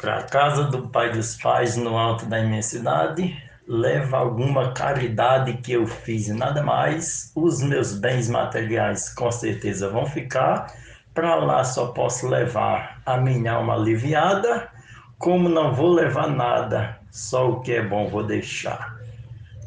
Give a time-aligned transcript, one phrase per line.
[0.00, 3.36] para a casa do Pai dos Pais, no alto da imensidade,
[3.68, 9.90] leva alguma caridade que eu fiz e nada mais, os meus bens materiais com certeza
[9.90, 10.74] vão ficar,
[11.14, 14.70] para lá só posso levar a minha alma aliviada,
[15.18, 18.98] como não vou levar nada, só o que é bom vou deixar.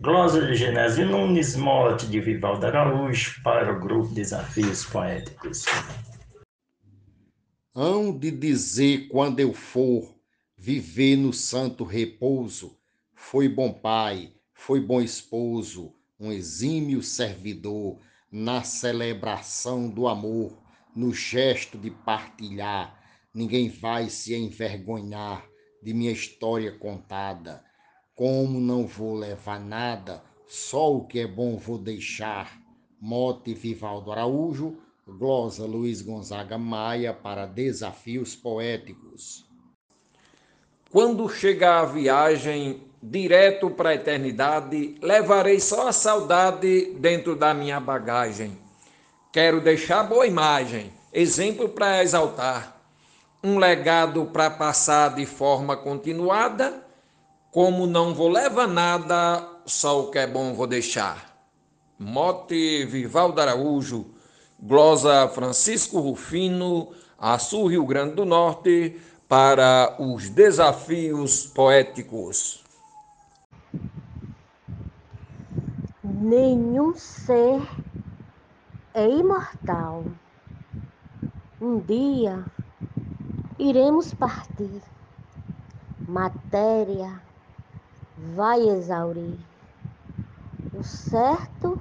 [0.00, 5.64] Glosa de Genésio Nunes, mote de Vivaldo Araújo, para o grupo Desafios Poéticos.
[7.74, 10.21] Hão de dizer quando eu for
[10.64, 12.78] viver no santo repouso,
[13.12, 17.98] foi bom pai, foi bom esposo, um exímio servidor,
[18.30, 20.56] na celebração do amor,
[20.94, 22.96] no gesto de partilhar,
[23.34, 25.44] ninguém vai se envergonhar
[25.82, 27.64] de minha história contada
[28.14, 32.62] como não vou levar nada, só o que é bom vou deixar.
[33.00, 39.51] Mote Vivaldo Araújo, glosa Luiz Gonzaga Maia para Desafios Poéticos.
[40.92, 47.80] Quando chegar a viagem direto para a eternidade, levarei só a saudade dentro da minha
[47.80, 48.58] bagagem.
[49.32, 52.76] Quero deixar boa imagem, exemplo para exaltar,
[53.42, 56.82] um legado para passar de forma continuada
[57.50, 61.36] como não vou levar nada, só o que é bom vou deixar.
[61.98, 64.06] Mote Vivaldo Araújo,
[64.58, 66.88] glosa Francisco Rufino,
[67.18, 68.98] Açu Rio Grande do Norte,
[69.32, 72.62] para os desafios poéticos.
[76.04, 77.62] Nenhum ser
[78.92, 80.04] é imortal.
[81.58, 82.44] Um dia
[83.58, 84.82] iremos partir.
[86.06, 87.18] Matéria,
[88.36, 89.38] vai exaurir.
[90.74, 91.80] O certo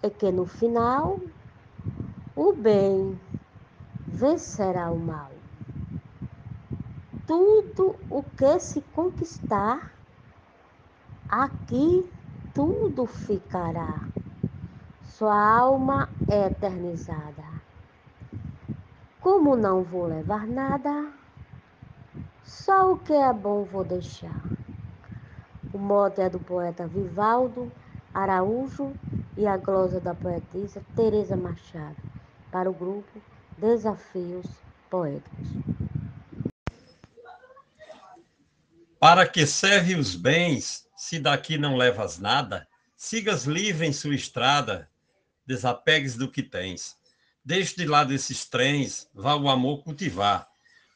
[0.00, 1.18] é que no final
[2.36, 3.20] o bem
[4.06, 5.37] vencerá o mal.
[7.28, 9.92] Tudo o que se conquistar,
[11.28, 12.10] aqui
[12.54, 14.00] tudo ficará.
[15.04, 17.44] Sua alma é eternizada.
[19.20, 21.12] Como não vou levar nada,
[22.44, 24.42] só o que é bom vou deixar.
[25.74, 27.70] O mote é do poeta Vivaldo
[28.14, 28.94] Araújo
[29.36, 31.96] e a glosa da poetisa Teresa Machado,
[32.50, 33.20] para o grupo
[33.58, 34.46] Desafios
[34.88, 35.77] Poéticos.
[39.00, 42.66] Para que serve os bens, se daqui não levas nada?
[42.96, 44.90] Sigas livre em sua estrada,
[45.46, 46.96] desapegues do que tens.
[47.44, 50.48] Deixe de lado esses trens, vá o amor cultivar,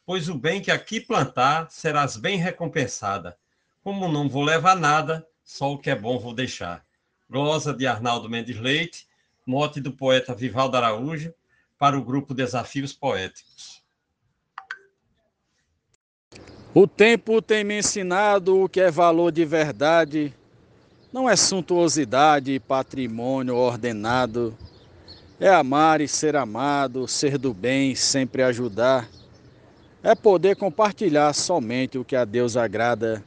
[0.04, 3.38] pois o bem que aqui plantar, serás bem recompensada.
[3.84, 6.84] Como não vou levar nada, só o que é bom vou deixar.
[7.30, 9.06] Glosa de Arnaldo Mendes Leite,
[9.46, 11.32] mote do poeta Vivaldo Araújo,
[11.78, 13.81] para o grupo Desafios Poéticos.
[16.74, 20.32] O tempo tem me ensinado o que é valor de verdade,
[21.12, 24.56] não é suntuosidade, patrimônio ordenado.
[25.38, 29.06] É amar e ser amado, ser do bem, sempre ajudar.
[30.02, 33.22] É poder compartilhar somente o que a Deus agrada.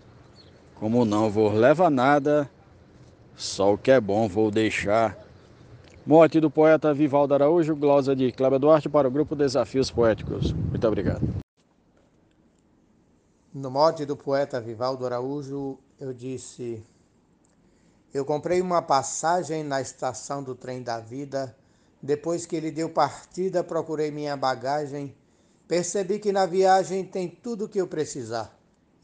[0.73, 2.50] Como não vou levar nada,
[3.35, 5.16] só o que é bom vou deixar.
[6.03, 10.51] Morte do poeta Vivaldo Araújo, glosa de Cláudio Duarte para o grupo Desafios Poéticos.
[10.51, 11.34] Muito obrigado.
[13.58, 16.86] No mote do poeta Vivaldo Araújo, eu disse:
[18.14, 21.56] Eu comprei uma passagem na estação do trem da vida.
[22.02, 25.16] Depois que ele deu partida, procurei minha bagagem.
[25.70, 28.54] Percebi que na viagem tem tudo o que eu precisar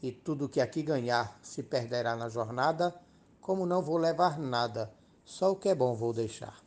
[0.02, 2.94] e tudo que aqui ganhar se perderá na jornada,
[3.40, 4.92] como não vou levar nada,
[5.24, 6.60] só o que é bom vou deixar.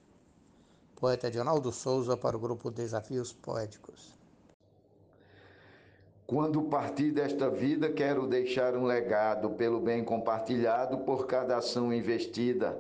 [0.96, 4.15] Poeta Edinaldo Souza para o grupo Desafios Poéticos.
[6.28, 12.78] Quando partir desta vida, quero deixar um legado pelo bem compartilhado por cada ação investida,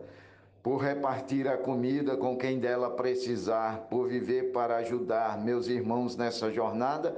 [0.64, 6.52] por repartir a comida com quem dela precisar, por viver para ajudar meus irmãos nessa
[6.52, 7.16] jornada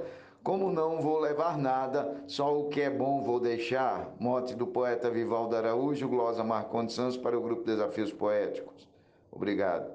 [0.48, 4.14] como não vou levar nada, só o que é bom vou deixar.
[4.18, 8.88] Mote do poeta Vivaldo Araújo, glosa Marcondes Santos para o grupo Desafios Poéticos.
[9.30, 9.90] Obrigado.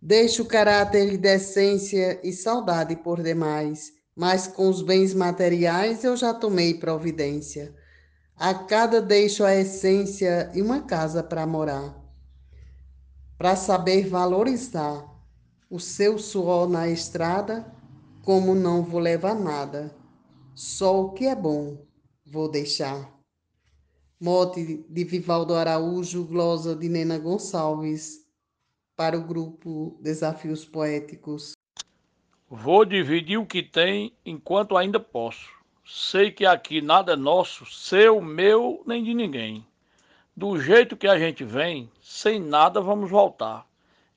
[0.00, 6.34] Deixo caráter de decência e saudade por demais, mas com os bens materiais eu já
[6.34, 7.74] tomei providência.
[8.36, 11.94] A cada deixo a essência e uma casa para morar.
[13.38, 15.08] Para saber valorizar
[15.70, 17.66] o seu suor na estrada,
[18.22, 19.94] como não vou levar nada,
[20.54, 21.78] só o que é bom
[22.24, 23.12] vou deixar.
[24.20, 28.20] Mote de Vivaldo Araújo, glosa de Nena Gonçalves,
[28.96, 31.52] para o grupo Desafios Poéticos.
[32.54, 35.48] Vou dividir o que tem enquanto ainda posso.
[35.86, 39.66] sei que aqui nada é nosso, seu, meu, nem de ninguém.
[40.36, 43.66] Do jeito que a gente vem, sem nada vamos voltar.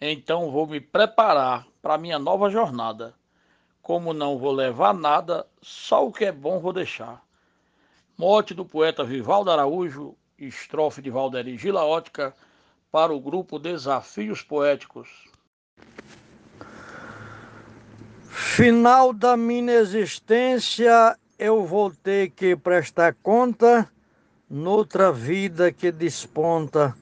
[0.02, 3.14] Então vou me preparar para minha nova jornada.
[3.82, 7.24] Como não vou levar nada, só o que é bom vou deixar.
[8.18, 12.36] Mote do poeta Vivaldo Araújo, estrofe de Valderi Gilaótica,
[12.92, 15.34] para o grupo Desafios Poéticos.
[18.56, 23.86] Final da minha existência, eu vou ter que prestar conta,
[24.50, 26.96] noutra vida que desponta,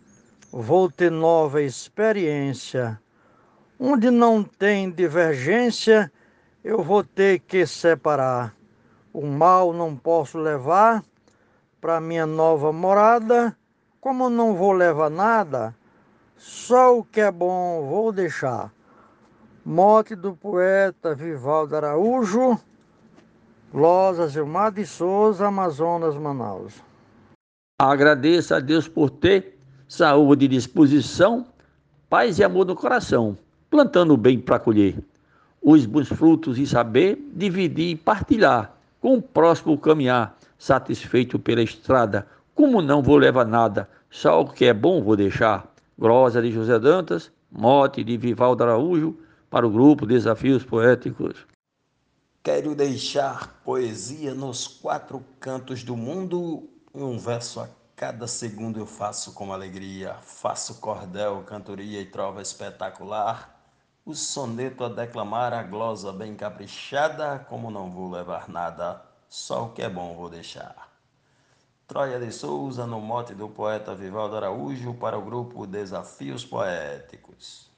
[0.51, 2.99] vou ter nova experiência.
[3.79, 6.11] Onde não tem divergência,
[6.63, 8.55] eu vou ter que separar.
[9.13, 11.03] O mal não posso levar
[11.79, 13.55] para minha nova morada,
[14.01, 15.75] como não vou levar nada,
[16.35, 18.73] só o que é bom vou deixar.
[19.65, 22.59] Morte do poeta Vivaldo Araújo,
[23.71, 26.73] Glosa Gilmar de Souza, Amazonas, Manaus.
[27.79, 29.57] Agradeço a Deus por ter
[29.87, 31.45] saúde e disposição,
[32.09, 33.37] paz e amor no coração,
[33.69, 34.97] plantando o bem para colher.
[35.61, 42.27] Os bons frutos e saber, dividir e partilhar, com o próximo caminhar, satisfeito pela estrada,
[42.53, 45.65] como não vou levar nada, só o que é bom vou deixar.
[45.97, 49.17] Glosa de José Dantas, mote de Vivaldo Araújo,
[49.53, 51.45] para o grupo Desafios Poéticos.
[52.41, 59.31] Quero deixar poesia nos quatro cantos do mundo, um verso a cada segundo eu faço
[59.33, 60.15] com alegria.
[60.23, 63.63] Faço cordel, cantoria e trova espetacular.
[64.03, 69.69] O soneto a declamar, a glosa bem caprichada, como não vou levar nada, só o
[69.69, 70.91] que é bom vou deixar.
[71.87, 77.71] Troia de Souza, no mote do poeta Vivaldo Araújo, para o grupo Desafios Poéticos.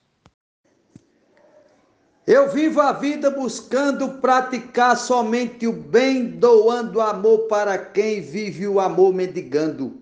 [2.28, 8.80] Eu vivo a vida buscando praticar somente o bem, doando amor para quem vive o
[8.80, 10.02] amor mendigando.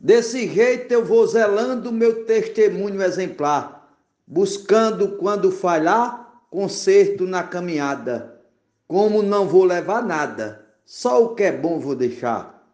[0.00, 3.88] Desse jeito eu vou zelando meu testemunho exemplar,
[4.26, 8.40] buscando quando falhar, conserto na caminhada.
[8.88, 12.66] Como não vou levar nada, só o que é bom vou deixar.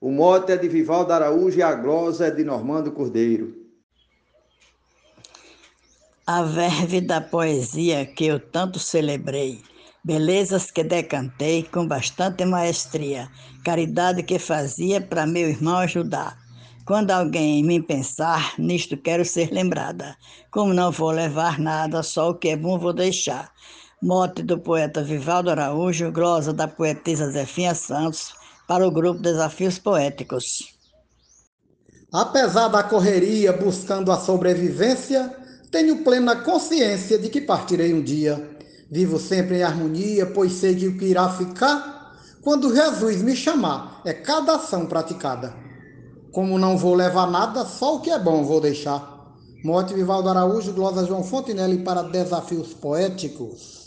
[0.00, 3.61] O mote é de Vivaldo Araújo e a glosa é de Normando Cordeiro.
[6.24, 9.60] A verve da poesia que eu tanto celebrei,
[10.04, 13.28] belezas que decantei com bastante maestria,
[13.64, 16.38] caridade que fazia para meu irmão ajudar.
[16.86, 20.16] Quando alguém mim pensar, nisto quero ser lembrada.
[20.52, 23.50] Como não vou levar nada, só o que é bom vou deixar.
[24.00, 28.32] Mote do poeta Vivaldo Araújo, glosa da poetisa Zefinha Santos,
[28.68, 30.72] para o grupo Desafios Poéticos.
[32.12, 35.41] Apesar da correria buscando a sobrevivência,
[35.72, 38.56] tenho plena consciência de que partirei um dia.
[38.90, 41.92] Vivo sempre em harmonia, pois sei que o que irá ficar
[42.42, 45.54] quando Jesus me chamar é cada ação praticada.
[46.30, 49.32] Como não vou levar nada, só o que é bom vou deixar.
[49.64, 53.81] Morte Vivaldo Araújo, Glosa João Fontenelle para Desafios Poéticos.